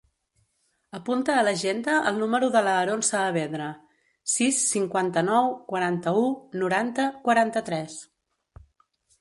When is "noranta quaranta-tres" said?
6.63-8.01